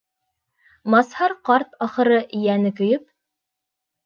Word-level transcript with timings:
Мазһар 0.93 1.35
ҡарт, 1.49 1.75
ахыры, 1.87 2.19
йәне 2.41 2.73
көйөп: 2.81 3.05